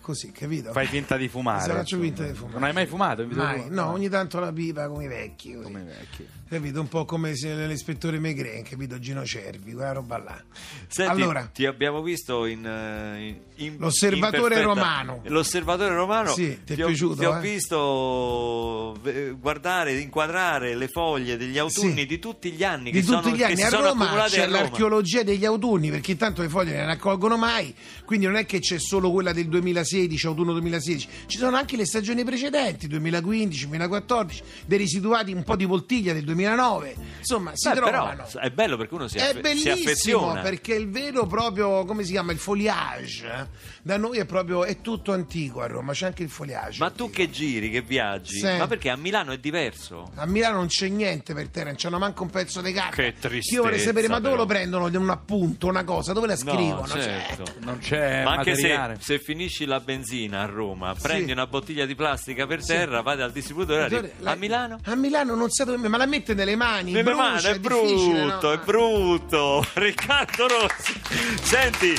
così 0.00 0.30
capito? 0.30 0.70
Fai 0.70 0.86
finta 0.86 1.16
di 1.16 1.26
fumare. 1.26 1.64
Se 1.64 1.72
faccio 1.72 1.98
finta 1.98 2.22
di 2.24 2.32
fumare. 2.32 2.54
Non 2.54 2.62
hai 2.68 2.72
mai 2.72 2.86
fumato? 2.86 3.26
Mai, 3.28 3.64
no, 3.70 3.90
ogni 3.90 4.08
tanto 4.08 4.38
la 4.38 4.52
pipa 4.52 4.86
come 4.86 5.04
i 5.04 5.08
vecchi, 5.08 5.52
così. 5.52 5.64
Come 5.64 5.80
i 5.80 5.84
vecchi. 5.84 6.26
capito? 6.48 6.80
Un 6.80 6.88
po' 6.88 7.04
come 7.04 7.32
l'ispettore 7.32 8.20
Megren, 8.20 8.62
capito? 8.62 9.00
Gino 9.00 9.24
Cervi, 9.26 9.72
quella 9.72 9.92
roba 9.92 10.18
là. 10.18 10.40
Senti, 10.86 11.10
allora, 11.10 11.50
ti 11.52 11.66
abbiamo 11.66 12.02
visto 12.02 12.46
in, 12.46 12.64
eh, 12.64 13.26
in- 13.26 13.36
in- 13.64 13.76
L'Osservatore 13.78 14.56
in 14.56 14.62
Romano. 14.62 15.20
L'osservatore 15.26 15.94
romano. 15.94 16.32
Sì, 16.32 16.58
ti 16.64 16.74
è 16.74 16.82
ho, 16.82 16.86
piaciuto, 16.86 17.14
Ti 17.20 17.24
ho 17.24 17.36
eh? 17.36 17.40
visto 17.40 18.96
eh, 19.04 19.34
guardare, 19.38 19.98
inquadrare 19.98 20.74
le 20.74 20.88
foglie 20.88 21.36
degli 21.36 21.58
autunni 21.58 22.00
Sì. 22.00 22.06
di 22.06 22.18
tutti 22.18 22.50
gli 22.52 22.64
anni 22.64 22.90
di 22.90 23.00
che 23.00 23.06
tutti 23.06 23.22
sono, 23.22 23.36
gli 23.36 23.42
anni 23.42 23.62
a 23.62 23.68
Roma 23.68 24.24
c'è 24.26 24.42
a 24.42 24.44
Roma. 24.46 24.60
l'archeologia 24.60 25.22
degli 25.22 25.44
autunni 25.44 25.90
perché 25.90 26.12
intanto 26.12 26.42
le 26.42 26.48
foglie 26.48 26.72
ne 26.72 26.84
raccolgono 26.86 27.36
mai 27.36 27.74
quindi 28.04 28.26
non 28.26 28.36
è 28.36 28.44
che 28.46 28.58
c'è 28.60 28.78
solo 28.78 29.10
quella 29.10 29.32
del 29.32 29.48
2016 29.48 30.26
autunno 30.26 30.52
2016 30.52 31.08
ci 31.26 31.38
sono 31.38 31.56
anche 31.56 31.76
le 31.76 31.86
stagioni 31.86 32.24
precedenti 32.24 32.86
2015 32.88 33.66
2014 33.68 34.42
dei 34.66 34.78
residuati 34.78 35.32
un 35.32 35.42
po' 35.44 35.56
di 35.56 35.64
voltiglia 35.64 36.12
del 36.12 36.24
2009 36.24 36.94
insomma 37.18 37.50
si 37.54 37.68
Beh, 37.68 37.74
però 37.74 37.86
trovano 37.88 38.24
è 38.40 38.50
bello 38.50 38.76
perché 38.76 38.94
uno 38.94 39.08
si, 39.08 39.16
è 39.18 39.20
affe- 39.22 39.34
si 39.34 39.40
bellissimo 39.40 39.72
affeziona. 39.74 40.40
perché 40.40 40.74
il 40.74 40.88
vero 40.90 41.26
proprio 41.26 41.84
come 41.84 42.04
si 42.04 42.12
chiama 42.12 42.32
il 42.32 42.38
foliage 42.38 43.26
eh? 43.26 43.46
Da 43.82 43.96
noi 43.96 44.18
è 44.18 44.24
proprio 44.24 44.64
è 44.64 44.80
tutto 44.80 45.12
antico 45.12 45.60
a 45.60 45.66
Roma 45.66 45.92
c'è 45.92 46.06
anche 46.06 46.22
il 46.22 46.28
foliage 46.30 46.78
Ma 46.78 46.90
tu 46.90 47.10
che 47.10 47.30
giri, 47.30 47.70
che 47.70 47.80
viaggi? 47.82 48.38
Sì. 48.38 48.56
Ma 48.56 48.66
perché 48.66 48.90
a 48.90 48.96
Milano 48.96 49.32
è 49.32 49.38
diverso? 49.38 50.10
a 50.16 50.26
Milano 50.26 50.56
non 50.56 50.66
c'è 50.68 50.88
niente 50.88 51.34
per 51.34 51.48
terra, 51.48 51.66
non 51.66 51.74
c'hanno 51.76 51.98
manco 51.98 52.22
un 52.22 52.30
pezzo 52.30 52.60
di 52.60 52.72
carta. 52.72 52.96
Che 52.96 53.14
tristezza, 53.18 53.54
Io 53.56 53.62
vorrei 53.62 53.78
sapere, 53.80 54.08
ma 54.08 54.16
dove 54.18 54.30
però. 54.30 54.42
lo 54.42 54.46
prendono 54.46 54.86
un 54.86 55.10
appunto, 55.10 55.66
una 55.66 55.84
cosa, 55.84 56.12
dove 56.12 56.26
la 56.26 56.36
scrivono? 56.36 56.80
No, 56.80 56.86
certo. 56.86 57.44
Cioè, 57.44 57.54
Non 57.60 57.78
c'è 57.78 58.22
Ma 58.24 58.32
anche 58.32 58.54
se, 58.54 58.62
materiale. 58.68 58.98
se 59.00 59.18
finisci 59.18 59.64
la 59.64 59.80
benzina 59.80 60.40
a 60.42 60.46
Roma, 60.46 60.94
prendi 61.00 61.32
una 61.32 61.46
bottiglia 61.46 61.86
di 61.86 61.94
plastica 61.94 62.46
per 62.46 62.64
terra, 62.64 63.00
vai 63.02 63.16
dal 63.16 63.32
distributore 63.32 63.82
arrivi- 63.82 64.10
la- 64.18 64.30
a 64.32 64.34
Milano? 64.34 64.78
A 64.84 64.94
Milano 64.94 65.34
non 65.34 65.50
sa 65.50 65.64
dove, 65.64 65.88
ma 65.88 65.96
la 65.96 66.06
mette 66.06 66.34
nelle 66.34 66.56
mani. 66.56 66.92
Nelle 66.92 67.02
brucia, 67.10 67.22
mani, 67.22 67.42
è 67.46 67.58
difficile, 67.58 68.20
brutto, 68.26 68.46
no? 68.46 68.52
è 68.52 68.58
brutto. 68.58 69.66
Riccardo 69.74 70.46
Rossi. 70.48 71.00
Senti, 71.42 71.94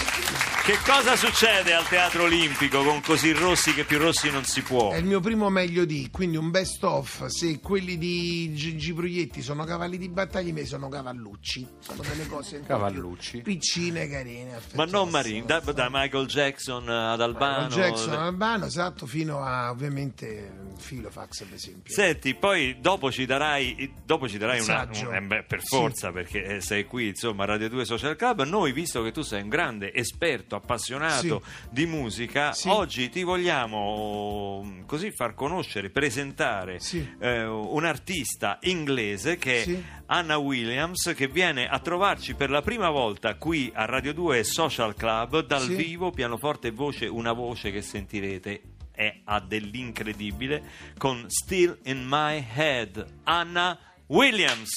che 0.65 0.77
cosa 0.85 1.17
succede 1.17 1.73
al 1.73 1.85
Teatro 1.89 2.23
Olimpico 2.23 2.83
con 2.83 3.01
così 3.01 3.33
Rossi 3.33 3.73
che 3.73 3.83
più 3.83 3.97
Rossi 3.97 4.31
non 4.31 4.45
si 4.45 4.61
può? 4.61 4.91
È 4.91 4.97
il 4.97 5.03
mio 5.03 5.19
primo 5.19 5.49
meglio 5.49 5.83
di, 5.83 6.07
quindi 6.09 6.37
un 6.37 6.51
best 6.51 6.81
of. 6.85 7.25
Se 7.25 7.59
quelli 7.59 7.97
di 7.97 8.53
Gigi 8.53 8.93
Proietti 8.93 9.41
sono 9.41 9.65
cavalli 9.65 9.97
di 9.97 10.07
battaglia, 10.07 10.49
i 10.49 10.53
miei 10.53 10.65
sono 10.65 10.87
cavallucci. 10.87 11.67
Sono 11.79 12.01
delle 12.07 12.27
cose 12.27 12.61
Cavallucci. 12.65 13.41
piccine, 13.41 14.07
carine. 14.07 14.57
Ma 14.75 14.85
non. 14.85 15.09
Marini, 15.09 15.43
da, 15.45 15.59
da 15.59 15.89
Michael 15.91 16.27
Jackson 16.27 16.87
ad 16.87 17.19
Albano. 17.19 17.67
Michael 17.67 17.89
Jackson 17.91 18.13
Albano, 18.13 18.65
esatto, 18.65 19.05
fino 19.05 19.43
a 19.43 19.69
ovviamente 19.69 20.71
Filofax, 20.77 21.43
per 21.43 21.55
esempio. 21.55 21.93
Senti, 21.93 22.35
poi 22.35 22.77
dopo 22.79 23.11
ci 23.11 23.25
darai, 23.25 23.91
dopo 24.05 24.29
ci 24.29 24.37
darai 24.37 24.61
una, 24.61 24.65
Saggio. 24.65 25.09
un- 25.09 25.15
eh 25.15 25.21
beh, 25.21 25.43
per 25.43 25.59
Sì. 25.61 25.75
forza 25.75 26.11
perché 26.13 26.43
eh, 26.45 26.61
sei 26.61 26.85
qui, 26.85 27.07
insomma, 27.09 27.43
Radio 27.43 27.67
2 27.67 27.83
Social 27.83 28.15
Club. 28.15 28.43
Noi, 28.45 28.71
visto 28.71 29.03
che 29.03 29.11
tu 29.11 29.21
sei 29.23 29.41
un 29.41 29.49
grande 29.49 29.93
esperto, 29.93 30.51
appassionato 30.55 31.41
di 31.69 31.85
musica, 31.85 32.51
Sì. 32.53 32.69
oggi 32.69 33.09
ti 33.09 33.23
vogliamo 33.23 34.61
mm, 34.63 34.81
così 34.85 35.11
far 35.11 35.33
conoscere, 35.33 35.89
presentare 35.89 36.79
Sì. 36.79 37.07
eh, 37.19 37.45
un 37.45 37.85
artista 37.85 38.57
inglese 38.61 39.37
che 39.37 39.59
è 39.61 39.63
Sì. 39.63 39.83
Anna 40.07 40.37
Williams, 40.37 41.13
che 41.15 41.27
viene 41.27 41.67
a 41.67 41.79
trovarci 41.79 42.33
per 42.35 42.49
la 42.49 42.61
prima 42.61 42.89
volta 42.89 43.35
qui 43.35 43.71
a 43.73 43.85
Radio 43.85 44.13
2 44.13 44.43
Social 44.43 44.93
Club 44.95 45.45
dal 45.45 45.61
Sì. 45.61 45.75
vivo, 45.75 46.11
pianoforte 46.11 46.67
e 46.67 46.71
voce, 46.71 47.07
una 47.07 47.31
voce 47.33 47.71
che 47.71 47.81
sentirete 47.81 48.61
è 48.95 49.21
ha 49.25 49.39
dell'incredibile 49.39 50.61
con 50.99 51.25
Still 51.27 51.79
in 51.85 52.05
My 52.07 52.45
Head 52.55 53.03
Anna 53.23 53.77
Williams 54.07 54.69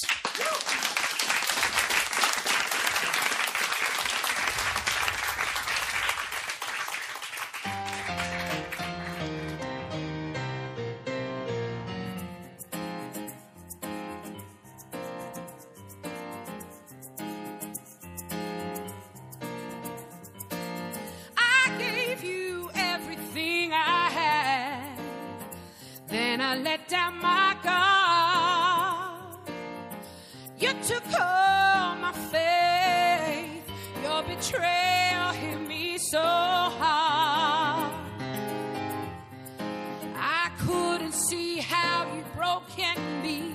couldn't 41.07 41.21
see 41.21 41.59
how 41.59 42.05
you 42.13 42.23
broken 42.35 43.21
me. 43.23 43.53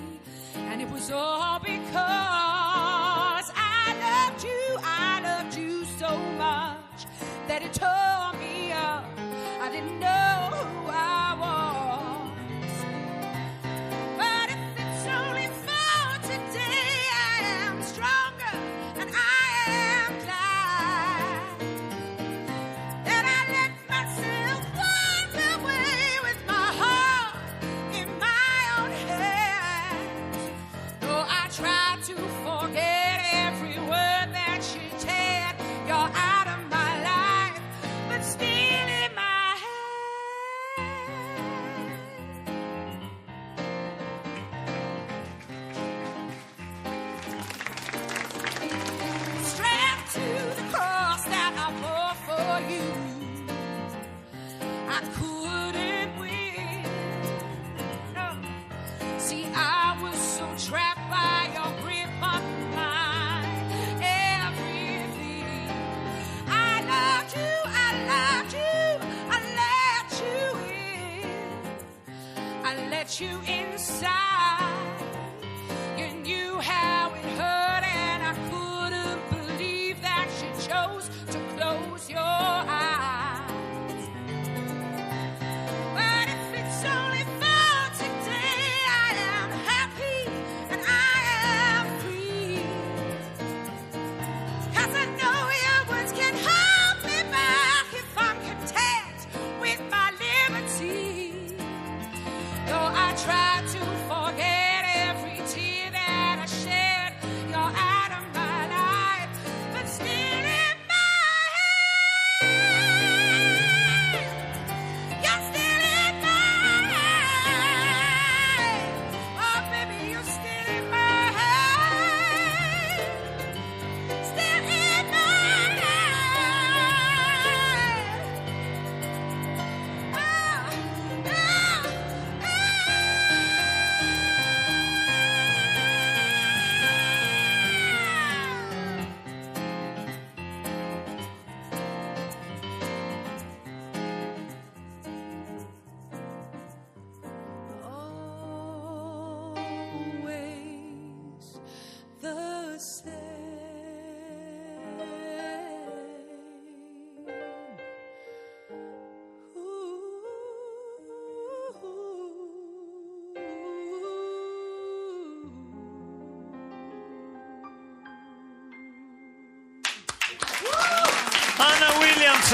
And 0.55 0.81
it 0.81 0.89
was 0.89 1.11
all 1.11 1.59
because 1.59 2.52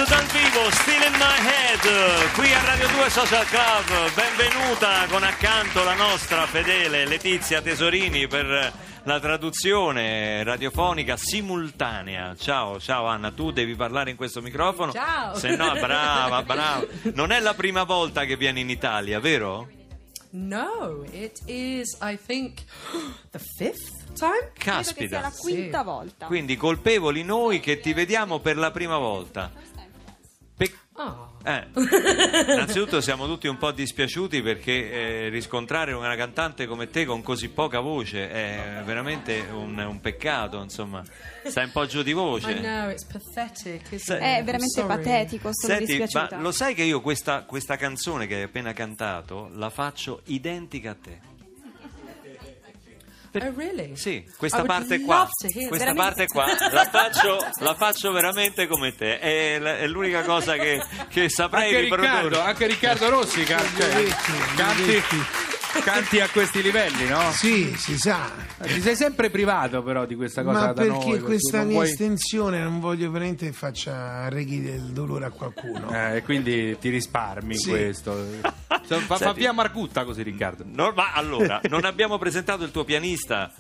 Dal 0.08 0.26
vivo, 0.28 0.72
Still 0.72 1.04
in 1.04 1.14
My 1.18 1.38
Head, 1.46 2.34
qui 2.34 2.54
a 2.54 2.64
Radio 2.64 2.88
2 2.88 3.10
Social 3.10 3.46
Club. 3.46 4.14
Benvenuta 4.16 5.06
con 5.10 5.24
accanto 5.24 5.84
la 5.84 5.94
nostra 5.94 6.46
fedele 6.48 7.06
Letizia 7.06 7.62
Tesorini 7.62 8.28
per 8.28 8.74
la 9.04 9.20
traduzione 9.20 10.42
radiofonica 10.44 11.18
simultanea. 11.18 12.34
Ciao, 12.36 12.80
ciao 12.80 13.06
Anna, 13.08 13.32
tu 13.32 13.52
devi 13.52 13.76
parlare 13.76 14.10
in 14.10 14.16
questo 14.16 14.42
microfono. 14.42 14.94
Ciao. 14.94 15.36
Se 15.36 15.56
no, 15.56 15.74
brava, 15.74 16.44
brava. 16.48 16.86
Non 17.14 17.32
è 17.32 17.40
la 17.40 17.54
prima 17.54 17.84
volta 17.84 18.24
che 18.24 18.38
vieni 18.38 18.62
in 18.62 18.70
Italia, 18.70 19.20
vero? 19.20 19.68
No, 20.32 21.04
it 21.12 21.40
is, 21.48 21.98
I 22.02 22.18
think, 22.24 22.60
the 23.32 23.40
fifth 23.58 24.14
time. 24.14 24.52
Credo 24.54 24.94
che 24.94 25.08
sia 25.08 25.22
la 25.22 25.22
Caspita. 25.30 25.40
quinta 25.42 25.84
volta. 25.84 26.26
Quindi 26.28 26.56
colpevoli 26.56 27.24
noi 27.24 27.60
che 27.60 27.80
ti 27.80 27.94
vediamo 27.94 28.40
per 28.40 28.56
la 28.58 28.70
prima 28.70 28.98
volta. 28.98 29.52
Pe- 30.60 30.74
Oh. 31.02 31.38
Eh, 31.46 31.66
innanzitutto 31.74 33.00
siamo 33.00 33.26
tutti 33.26 33.48
un 33.48 33.58
po' 33.58 33.72
dispiaciuti 33.72 34.42
perché 34.42 34.92
eh, 34.92 35.30
riscontrare 35.30 35.94
una 35.94 36.14
cantante 36.18 36.68
come 36.68 36.90
te 36.90 37.06
con 37.06 37.22
così 37.24 37.48
poca 37.48 37.80
voce 37.80 38.30
è 38.30 38.82
veramente 38.84 39.46
un, 39.50 39.78
un 39.78 40.02
peccato, 40.02 40.62
insomma, 40.62 41.02
stai 41.46 41.66
un 41.68 41.72
po' 41.72 41.86
giù 41.86 42.02
di 42.04 42.10
I 42.10 42.14
voce. 42.14 42.54
know, 42.56 42.90
it's 42.90 43.06
pathetic, 43.06 43.98
Se-? 43.98 44.18
È 44.18 44.44
veramente 44.44 44.84
patetico, 44.84 45.50
sono 45.54 45.74
Senti, 45.78 45.98
ma 45.98 46.04
dispiaciuta. 46.06 46.38
lo 46.42 46.52
sai 46.52 46.74
che 46.74 46.84
io 46.84 47.00
questa, 47.00 47.44
questa 47.44 47.78
canzone 47.78 48.28
che 48.28 48.36
hai 48.36 48.44
appena 48.44 48.74
cantato 48.74 49.50
la 49.54 49.70
faccio 49.70 50.22
identica 50.26 50.90
a 50.92 50.96
te? 51.02 51.20
Oh, 53.32 53.54
really? 53.56 53.96
Sì, 53.96 54.26
questa 54.38 54.64
parte 54.64 55.02
qua, 55.02 55.28
questa 55.68 55.94
parte 55.94 56.26
qua 56.28 56.46
la 56.72 56.86
faccio, 56.90 57.38
la 57.60 57.76
faccio 57.76 58.12
veramente 58.12 58.66
come 58.68 58.96
te, 58.96 59.20
è, 59.20 59.60
è 59.60 59.88
l'unica 59.88 60.24
cosa 60.24 60.56
che, 60.56 60.82
che 61.10 61.30
saprei 61.30 61.66
Anche 61.66 61.80
riprodurre. 61.82 62.12
Riccardo, 62.12 62.42
anche 62.42 62.66
Riccardo 62.68 63.10
Rossi 63.10 63.44
can- 63.44 63.68
cioè, 63.78 64.06
canti, 64.56 65.04
canti 65.82 66.20
a 66.20 66.30
questi 66.30 66.62
livelli, 66.62 67.08
no? 67.08 67.32
Sì, 67.32 67.74
si 67.78 67.98
sa. 67.98 68.30
Ti 68.62 68.82
sei 68.82 68.96
sempre 68.96 69.30
privato 69.30 69.82
però 69.84 70.06
di 70.06 70.16
questa 70.16 70.44
cosa 70.44 70.60
Ma 70.60 70.66
da 70.68 70.74
perché 70.74 71.10
noi, 71.10 71.20
questa 71.20 71.64
mia 71.64 71.74
vuoi- 71.74 71.90
estensione 71.90 72.60
non 72.62 72.80
voglio 72.80 73.10
veramente 73.12 73.46
che 73.48 73.54
faccia 73.54 73.96
arreghi 74.26 74.62
del 74.62 74.92
dolore 74.92 75.26
a 75.26 75.30
qualcuno. 75.32 75.90
Eh, 75.92 76.22
quindi 76.24 76.78
ti 76.80 76.90
risparmi 76.90 77.56
Sì. 77.58 77.70
questo. 77.70 78.16
Cioè, 78.88 79.00
Fa, 79.00 79.16
fa 79.16 79.18
Senti. 79.18 79.40
via 79.40 79.52
Margutta 79.52 80.04
così 80.04 80.22
Riccardo. 80.24 80.64
No, 80.66 80.92
ma 80.96 81.14
allora, 81.14 81.62
non 81.70 81.86
abbiamo 81.86 82.18
presentato 82.18 82.64
il 82.64 82.72
tuo 82.72 82.84
pianista, 82.84 83.52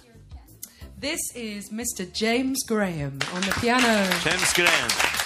This 1.00 1.32
is 1.34 1.70
Mr. 1.70 2.08
James 2.12 2.66
Graham 2.66 3.16
on 3.32 3.40
the 3.40 3.54
piano, 3.62 3.88
James 4.22 4.52
Grant, 4.54 5.19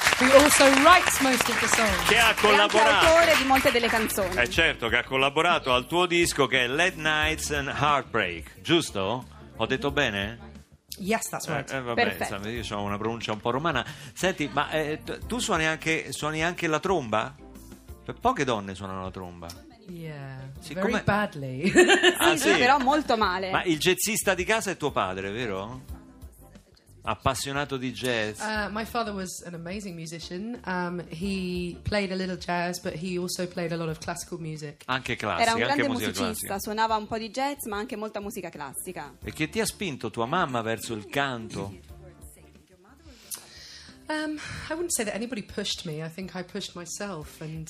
che 2.08 2.18
ha 2.20 2.30
È 2.30 2.34
collaborato. 2.36 3.06
autore 3.08 3.36
di 3.36 3.44
molte 3.46 3.72
delle 3.72 3.88
canzoni. 3.88 4.36
Eh 4.36 4.50
certo, 4.50 4.88
che 4.88 4.98
ha 4.98 5.04
collaborato 5.04 5.74
al 5.74 5.88
tuo 5.88 6.06
disco 6.06 6.46
che 6.48 6.64
è 6.66 6.68
Late 6.68 6.96
Nights 6.98 7.52
and 7.52 7.68
Heartbreak, 7.70 8.62
giusto? 8.62 9.26
Ho 9.56 9.66
detto 9.66 9.92
bene? 9.92 10.52
Yes, 11.00 11.30
that's 11.30 11.48
Eh, 11.48 11.52
right. 11.54 11.72
eh, 11.72 11.82
vabbè, 11.82 12.04
Perfetto. 12.04 12.36
insomma, 12.36 12.50
io 12.50 12.76
ho 12.78 12.82
una 12.84 12.98
pronuncia 12.98 13.32
un 13.32 13.40
po' 13.40 13.50
romana. 13.50 13.84
Senti, 14.14 14.50
ma 14.52 14.70
eh, 14.70 15.00
t- 15.04 15.26
tu 15.26 15.40
suoni 15.40 15.66
anche, 15.66 16.12
suoni 16.12 16.44
anche 16.44 16.68
la 16.68 16.80
tromba? 16.80 17.34
Per 18.06 18.16
Poche 18.20 18.44
donne 18.44 18.76
suonano 18.76 19.02
la 19.04 19.12
tromba. 19.12 19.48
Yeah, 19.90 20.50
Sì, 20.60 20.74
very 20.76 20.88
come- 20.92 21.02
badly. 21.04 21.74
Ah, 22.18 22.36
Sì, 22.38 22.52
però 22.58 22.78
molto 22.78 23.18
male. 23.18 23.50
Ma 23.52 23.64
il 23.64 23.80
jazzista 23.80 24.34
di 24.36 24.44
casa 24.44 24.70
è 24.72 24.78
tuo 24.78 24.92
padre, 24.92 25.32
vero? 25.32 25.82
Appassionato 27.06 27.76
di 27.76 27.92
jazz. 27.92 28.40
Uh, 28.40 28.70
my 28.72 28.86
father 28.86 29.14
was 29.14 29.44
an 29.46 29.54
amazing 29.56 29.94
musician. 29.94 30.58
Um, 30.66 31.04
he 31.10 31.78
played 31.84 32.12
a 32.14 32.16
little 32.16 32.38
jazz, 32.38 32.80
but 32.80 32.94
he 32.94 33.18
also 33.18 33.46
played 33.46 33.74
a 33.74 33.76
lot 33.76 33.90
of 33.90 33.98
classical 34.00 34.40
music. 34.40 34.84
Anche 34.86 35.18
classica, 35.18 35.42
Era 35.50 35.54
un 35.56 35.62
anche 35.64 35.74
grande 35.76 35.92
musica 35.92 36.22
musicista, 36.22 36.48
classica. 36.48 36.60
suonava 36.60 36.96
un 36.96 37.06
po' 37.08 37.18
di 37.18 37.30
jazz, 37.30 37.66
ma 37.66 37.76
anche 37.78 37.98
molta 37.98 38.22
musica 38.22 38.50
classica. 38.50 39.14
E 39.22 39.34
che 39.34 39.50
ti 39.50 39.60
ha 39.60 39.66
spinto 39.66 40.10
tua 40.12 40.26
mamma 40.26 40.62
verso 40.62 40.94
il 40.94 41.08
canto? 41.08 41.76
And 44.06 44.38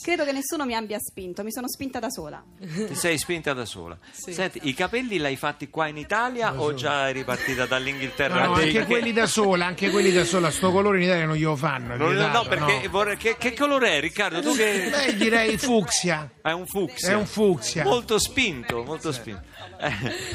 Credo 0.01 0.25
che 0.25 0.31
nessuno 0.31 0.65
mi 0.65 0.73
abbia 0.73 0.97
spinto, 0.99 1.43
mi 1.43 1.51
sono 1.51 1.67
spinta 1.69 1.99
da 1.99 2.09
sola. 2.09 2.43
Ti 2.59 2.95
sei 2.95 3.17
spinta 3.17 3.53
da 3.53 3.65
sola. 3.65 3.97
Sì. 4.11 4.33
Senti, 4.33 4.59
i 4.63 4.73
capelli 4.73 5.17
l'hai 5.17 5.35
fatti 5.35 5.69
qua 5.69 5.87
in 5.87 5.97
Italia 5.97 6.59
o 6.59 6.73
già 6.73 7.07
eri 7.09 7.23
partita 7.23 7.65
dall'Inghilterra? 7.65 8.45
No, 8.45 8.55
no, 8.55 8.61
anche 8.61 8.85
quelli 8.85 9.13
da 9.13 9.27
sola, 9.27 9.65
anche 9.65 9.89
quelli 9.91 10.11
da 10.11 10.23
sola, 10.25 10.49
sto 10.49 10.71
colore 10.71 10.97
in 10.97 11.03
Italia 11.03 11.25
non 11.25 11.35
glielo 11.35 11.55
fanno. 11.55 11.93
è 11.93 11.97
Non- 11.97 12.13
no, 12.13 12.19
vietato, 12.19 12.49
perché 12.49 12.81
no. 12.83 12.89
vorrei- 12.89 13.17
che, 13.17 13.35
che 13.37 13.53
colore 13.53 13.97
è 13.97 13.99
Riccardo? 13.99 14.41
Tu 14.41 14.55
che 14.55 14.89
Beh, 14.89 15.15
direi 15.15 15.57
fucsia. 15.57 16.29
è 16.41 16.51
un 16.51 16.65
fucsia. 16.65 17.11
È 17.11 17.13
un 17.13 17.25
fucsia. 17.27 17.83
Molto 17.83 18.17
spinto, 18.17 18.83
molto 18.83 19.11
spinto. 19.11 19.41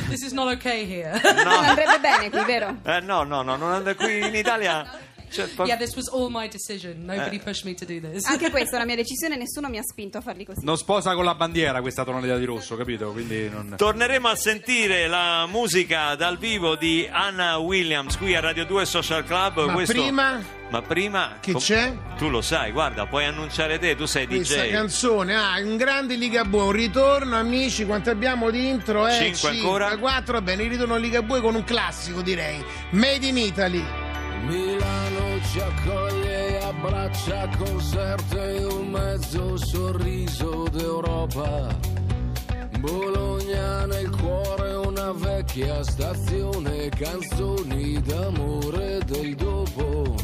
This 0.09 0.23
is 0.23 0.33
not 0.33 0.53
okay 0.55 0.89
here. 0.89 1.21
Non 1.23 1.43
no, 1.45 1.59
andrebbe 1.59 1.99
bene 2.01 2.31
qui, 2.31 2.45
vero? 2.45 2.77
eh, 2.85 3.01
no, 3.01 3.25
no, 3.25 3.43
no, 3.43 3.57
non 3.57 3.73
and- 3.73 3.97
qui 3.97 4.25
in 4.27 4.35
Italia. 4.35 5.07
Cioè, 5.31 5.49
yeah, 5.67 5.77
this 5.77 5.95
was 5.95 6.09
all 6.09 6.29
my 6.31 6.49
decision. 6.49 7.05
Nobody 7.05 7.37
Eh. 7.37 7.41
pushed 7.41 7.65
me 7.65 7.75
to 7.75 7.85
do 7.85 8.01
this. 8.01 8.25
Anche 8.27 8.51
questa 8.51 8.73
è 8.73 8.77
una 8.77 8.85
mia 8.85 8.97
decisione, 8.97 9.37
nessuno 9.37 9.69
mi 9.69 9.79
ha 9.79 9.83
spinto 9.83 10.19
a 10.19 10.21
farli 10.21 10.45
così. 10.45 10.65
Non 10.65 10.77
sposa 10.77 11.15
con 11.15 11.25
la 11.25 11.35
bandiera 11.35 11.81
questa 11.81 12.05
tonalità 12.05 12.37
di 12.37 12.45
rosso, 12.45 12.77
capito? 12.77 13.13
Quindi 13.13 13.49
non... 13.49 13.75
Torneremo 13.77 14.29
a 14.29 14.37
sentire 14.37 15.07
la 15.09 15.47
musica 15.49 16.15
dal 16.15 16.39
vivo 16.39 16.77
di 16.77 17.09
Anna 17.11 17.57
Williams 17.59 18.17
qui 18.17 18.35
a 18.35 18.41
Radio 18.41 18.65
2 18.65 18.85
Social 18.85 19.25
Club. 19.25 19.67
Ma 19.67 19.73
Questo- 19.73 19.93
prima 19.95 20.43
Ma 20.71 20.83
prima 20.83 21.37
che 21.41 21.53
com- 21.53 21.61
c'è? 21.63 21.93
Tu 22.19 22.29
lo 22.29 22.43
sai, 22.43 22.73
guarda, 22.73 23.07
puoi 23.07 23.25
annunciare 23.25 23.79
te, 23.79 23.97
tu 23.97 24.05
sei 24.05 24.27
Questa 24.27 24.63
DJ. 24.65 24.71
canzone 24.71 25.35
ha 25.35 25.59
un 25.61 25.77
grande 25.79 26.15
Ligabue, 26.17 26.63
un 26.63 26.73
ritorno 26.73 27.37
amici, 27.37 27.87
quanto 27.87 28.11
abbiamo 28.11 28.51
di 28.51 28.69
intro? 28.69 29.07
Eh, 29.07 29.13
Cinque 29.13 29.49
ancora? 29.51 29.97
4, 29.97 30.33
va 30.35 30.43
bene, 30.43 30.65
il 30.65 30.71
ritorno 30.71 30.95
a 30.95 30.99
Ligabue 30.99 31.41
con 31.41 31.55
un 31.55 31.65
classico 31.65 32.21
direi, 32.21 32.63
Made 32.91 33.27
in 33.27 33.39
Italy. 33.39 33.83
Milano 34.47 34.78
ci 35.51 35.61
accoglie 35.61 36.59
e 36.59 36.65
abbraccia 36.65 37.49
conserte 37.57 38.67
un 38.71 38.89
mezzo 38.91 39.57
sorriso 39.57 40.65
d'Europa. 40.71 41.75
Bologna 42.79 43.87
nel 43.87 44.11
cuore 44.11 44.75
una 44.75 45.13
vecchia 45.13 45.83
stazione, 45.83 46.91
canzoni 46.91 48.01
d'amore 48.03 49.01
del 49.07 49.35
dopo. 49.35 50.15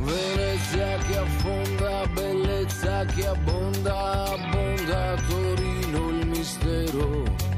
Venezia 0.00 0.98
che 1.06 1.16
affonda, 1.16 2.06
bellezza 2.12 3.04
che 3.04 3.26
abbonda, 3.26 4.24
abbonda 4.24 5.14
Torino 5.28 6.08
il 6.08 6.26
mistero. 6.26 7.53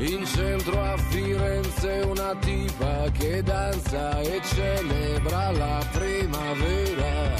In 0.00 0.24
centro 0.26 0.80
a 0.80 0.96
Firenze 0.96 2.04
una 2.06 2.32
tipa 2.36 3.10
che 3.10 3.42
danza 3.42 4.20
e 4.20 4.40
celebra 4.44 5.50
la 5.50 5.84
primavera. 5.90 7.34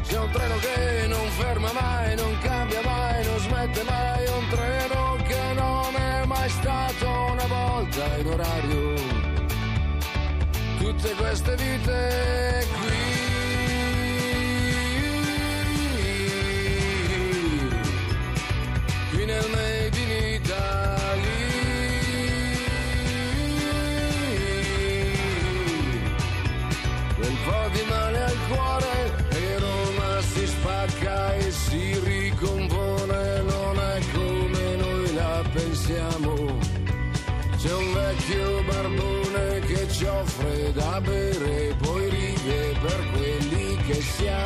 C'è 0.00 0.16
un 0.16 0.30
treno 0.30 0.54
che 0.58 1.06
non 1.08 1.28
ferma 1.30 1.72
mai, 1.72 2.14
non 2.14 2.38
cambia 2.38 2.80
mai, 2.82 3.24
non 3.24 3.38
smette 3.40 3.82
mai, 3.82 4.26
un 4.28 4.48
treno 4.48 5.16
che 5.26 5.52
non 5.54 5.96
è 5.96 6.24
mai 6.24 6.48
stato 6.50 7.08
una 7.32 7.46
volta 7.46 8.16
in 8.16 8.26
orario. 8.28 8.94
Tutte 10.78 11.14
queste 11.16 11.56
vite 11.56 12.66
qui 12.78 12.95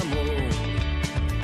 siamo. 0.00 0.20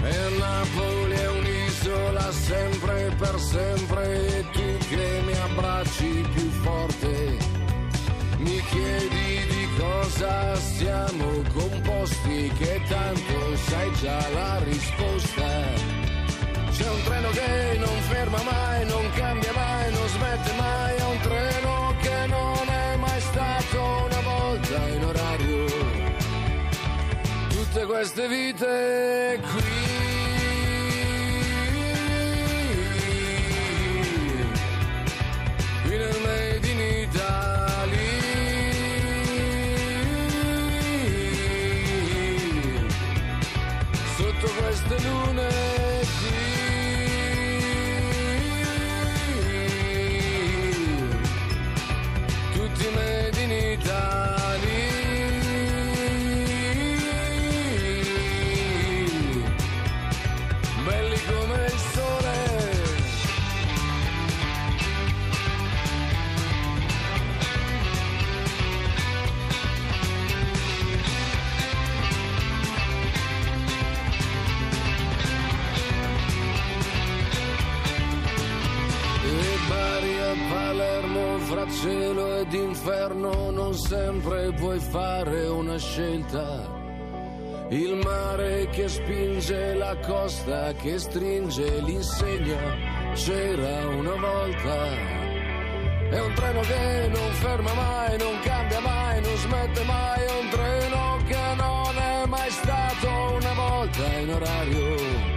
E 0.02 0.38
Napoli 0.38 1.14
è 1.14 1.28
un'isola 1.28 2.30
sempre 2.32 3.14
per 3.18 3.38
sempre 3.38 4.38
e 4.38 4.44
tu 4.50 4.78
che 4.88 5.22
mi 5.24 5.32
abbracci 5.32 6.24
più 6.32 6.50
forte. 6.62 7.38
Mi 8.38 8.60
chiedi 8.70 9.46
di 9.48 9.68
cosa 9.78 10.54
siamo 10.56 11.42
composti, 11.52 12.52
che 12.58 12.82
tanto 12.88 13.56
sai 13.56 13.92
già 14.00 14.28
la 14.32 14.58
risposta. 14.62 15.94
C'è 16.70 16.88
un 16.90 17.02
treno 17.04 17.30
che 17.30 17.78
non 17.78 18.00
ferma 18.02 18.42
mai, 18.42 18.86
non 18.86 19.10
cambia 19.14 19.52
mai, 19.54 19.85
queste 27.98 28.28
vite 28.28 29.40
qui, 29.40 29.65
scelta. 86.26 86.74
Il 87.68 87.96
mare 88.04 88.68
che 88.70 88.88
spinge 88.88 89.74
la 89.74 89.96
costa 89.98 90.72
che 90.74 90.98
stringe 90.98 91.80
l'insegna 91.80 93.14
c'era 93.14 93.88
una 93.88 94.14
volta. 94.14 95.14
È 96.10 96.20
un 96.20 96.32
treno 96.34 96.60
che 96.60 97.08
non 97.12 97.32
ferma 97.32 97.72
mai, 97.74 98.18
non 98.18 98.38
cambia 98.42 98.80
mai, 98.80 99.20
non 99.20 99.36
smette 99.36 99.82
mai, 99.82 100.20
è 100.20 100.38
un 100.40 100.48
treno 100.50 101.18
che 101.26 101.54
non 101.56 101.98
è 101.98 102.26
mai 102.26 102.50
stato 102.50 103.08
una 103.08 103.52
volta 103.54 104.04
in 104.18 104.30
orario 104.30 105.34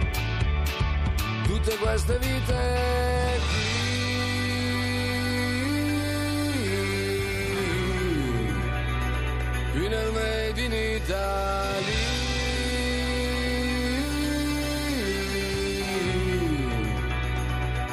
tutte 1.46 1.76
queste 1.78 2.18
vite 2.18 3.69
nel 9.90 10.12
Made 10.12 10.62
in 10.62 10.72
Italy, 10.72 11.94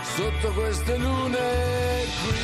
sotto 0.04 0.52
queste 0.54 0.96
lune 0.98 1.38
qui, 2.22 2.38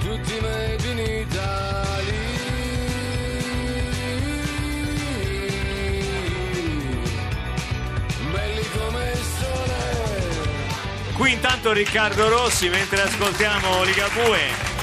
tutti 0.00 0.40
Made 0.40 0.90
in 0.90 0.98
Italy, 0.98 1.71
Qui 11.16 11.32
intanto 11.32 11.72
Riccardo 11.72 12.28
Rossi, 12.28 12.68
mentre 12.68 13.02
ascoltiamo 13.02 13.84
Ligabue, 13.84 14.38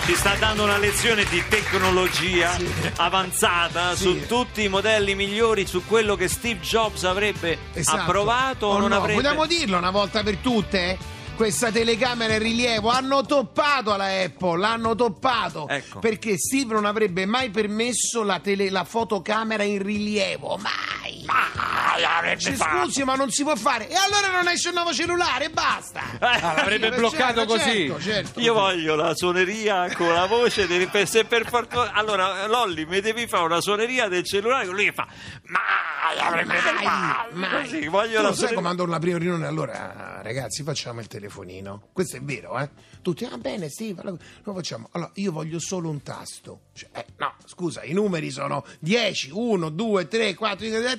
ci 0.05 0.13
sta 0.15 0.35
dando 0.35 0.63
una 0.63 0.77
lezione 0.77 1.25
di 1.25 1.43
tecnologia 1.49 2.55
avanzata 2.97 3.95
Sì. 3.95 4.03
su 4.03 4.25
tutti 4.27 4.63
i 4.63 4.67
modelli 4.69 5.15
migliori, 5.15 5.65
su 5.65 5.83
quello 5.85 6.15
che 6.15 6.27
Steve 6.27 6.59
Jobs 6.61 7.03
avrebbe 7.03 7.57
Esatto. 7.73 8.01
approvato 8.01 8.67
o, 8.67 8.75
O 8.75 8.77
non 8.77 8.89
no, 8.89 8.95
avrebbe. 8.97 9.21
Vogliamo 9.21 9.45
dirlo 9.47 9.77
una 9.77 9.91
volta 9.91 10.23
per 10.23 10.37
tutte? 10.37 10.97
Questa 11.35 11.71
telecamera 11.71 12.33
in 12.33 12.39
rilievo 12.39 12.89
hanno 12.89 13.21
toppato 13.25 13.93
alla 13.93 14.21
Apple, 14.23 14.59
l'hanno 14.59 14.93
toppato 14.93 15.67
Ecco. 15.69 15.99
perché 15.99 16.37
Steve 16.37 16.73
non 16.73 16.83
avrebbe 16.85 17.25
mai 17.25 17.49
permesso 17.49 18.23
la, 18.23 18.39
tele- 18.39 18.69
la 18.69 18.83
fotocamera 18.83 19.63
in 19.63 19.81
rilievo, 19.81 20.59
mai. 21.25 22.37
Ci 22.37 22.55
scusi, 22.55 23.03
ma 23.03 23.15
non 23.15 23.29
si 23.31 23.43
può 23.43 23.55
fare. 23.55 23.89
E 23.89 23.95
allora 23.95 24.31
non 24.31 24.47
esce 24.47 24.69
il 24.69 24.73
nuovo 24.75 24.93
cellulare 24.93 25.45
e 25.45 25.49
basta. 25.49 26.01
Ah, 26.19 26.53
l'avrebbe 26.55 26.91
Sì, 26.91 26.97
bloccato 26.97 27.39
certo, 27.39 27.53
così. 27.53 27.87
certo, 27.87 28.01
certo. 28.01 28.39
Io 28.39 28.53
voglio 28.53 28.95
la 28.95 29.13
suoneria 29.15 29.93
con 29.95 30.11
la 30.13 30.25
voce 30.25 30.67
del, 30.67 30.87
per, 30.89 31.07
se 31.07 31.25
per 31.25 31.47
fortuna 31.47 31.91
allora 31.93 32.45
Lolli 32.47 32.85
mi 32.85 32.99
devi 33.01 33.27
fare 33.27 33.43
una 33.43 33.61
suoneria 33.61 34.07
del 34.07 34.23
cellulare 34.23 34.65
con 34.65 34.75
lui 34.75 34.85
che 34.85 34.93
fa 34.93 35.07
mai 35.45 36.17
avrebbe 36.19 36.53
Mai, 36.83 37.27
mai. 37.33 37.61
così 37.63 37.87
voglio 37.87 38.17
Tu 38.17 38.21
la 38.23 38.29
lo 38.29 38.35
sai 38.35 38.53
come 38.53 38.69
andò 38.69 38.85
la 38.85 38.99
prima 38.99 39.17
riunione? 39.17 39.45
Allora, 39.47 40.19
ragazzi, 40.21 40.63
facciamo 40.63 40.99
il 41.01 41.07
telefonino. 41.07 41.89
Questo 41.93 42.17
è 42.17 42.21
vero, 42.21 42.57
eh? 42.59 42.69
Tutti, 43.01 43.23
ah, 43.25 43.37
bene, 43.37 43.69
sì, 43.69 43.95
lo 44.03 44.53
facciamo. 44.53 44.89
Allora, 44.91 45.11
io 45.15 45.31
voglio 45.31 45.59
solo 45.59 45.89
un 45.89 46.01
tasto. 46.03 46.61
Cioè, 46.73 46.89
eh, 46.93 47.05
no, 47.17 47.33
scusa, 47.45 47.83
i 47.83 47.93
numeri 47.93 48.29
sono 48.29 48.65
10, 48.79 49.29
1, 49.31 49.69
2, 49.69 50.07
3, 50.07 50.33
4, 50.35 50.65
5, 50.65 50.81
7, 50.81 50.98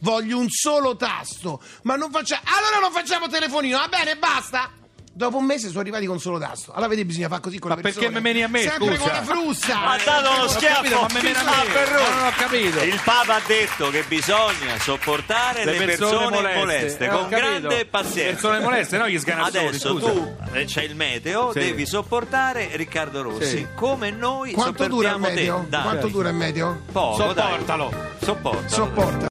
Voglio 0.00 0.38
un 0.38 0.48
solo 0.48 0.96
tasto. 0.96 1.60
Ma 1.82 1.96
non 1.96 2.10
facciamo... 2.10 2.42
Allora 2.44 2.78
non 2.80 2.92
facciamo 2.92 3.28
telefonino, 3.28 3.78
va 3.78 3.88
bene, 3.88 4.16
basta. 4.16 4.70
Dopo 5.18 5.38
un 5.38 5.46
mese 5.46 5.66
sono 5.66 5.80
arrivati 5.80 6.06
con 6.06 6.20
solo 6.20 6.38
tasto. 6.38 6.70
Allora 6.70 6.86
vedi, 6.90 7.04
bisogna 7.04 7.26
fare 7.26 7.40
così 7.40 7.58
con 7.58 7.70
Ma 7.70 7.74
le 7.74 7.82
perché 7.82 7.98
persone. 7.98 8.20
me 8.20 8.28
meni 8.28 8.44
a 8.44 8.48
me, 8.48 8.60
Sempre 8.60 8.96
scusa? 8.98 9.10
con 9.10 9.18
le 9.18 9.24
frusta. 9.26 9.82
ha 9.90 9.98
dato 10.04 10.30
uno 10.30 10.46
schiaffo 10.46 11.00
ma 11.00 11.06
me 11.12 11.22
mena 11.22 11.40
a 11.40 11.42
me. 11.44 11.50
a 11.50 11.72
Perrone. 11.72 12.08
Ma 12.08 12.14
non 12.14 12.26
ho 12.26 12.32
capito. 12.36 12.82
il 12.84 13.00
Papa 13.02 13.34
ha 13.34 13.40
detto 13.44 13.90
che 13.90 14.04
bisogna 14.06 14.78
sopportare 14.78 15.64
le, 15.64 15.84
persone, 15.86 16.54
moleste, 16.54 17.06
Eh, 17.06 17.08
con 17.08 17.28
capito. 17.28 17.36
grande 17.36 17.84
pazienza 17.86 18.30
Persone 18.48 18.60
moleste, 18.60 18.96
no 18.96 19.08
gli 19.08 19.18
sganazzoni, 19.18 19.66
Adesso 19.66 19.88
scusa. 19.98 20.10
tu 20.12 20.36
eh, 20.52 20.64
c'è 20.66 20.82
il 20.82 20.94
meteo, 20.94 21.50
Sì. 21.50 21.58
devi 21.58 21.84
sopportare 21.84 22.68
Riccardo 22.76 23.20
Rossi, 23.22 23.44
Sì. 23.56 23.66
come 23.74 24.12
noi 24.12 24.52
Quanto 24.52 24.86
dura 24.86 25.08
il 25.08 25.14
sopportiamo 25.14 25.34
medio? 25.34 25.66
te. 25.68 25.82
Quanto 25.82 26.06
dura 26.06 26.28
il 26.28 26.34
medio? 26.36 26.82
Poco, 26.92 27.32
dai. 27.32 27.44
Sopportalo. 27.50 27.92
Sopportalo. 28.22 28.68
Sopporta. 28.68 29.26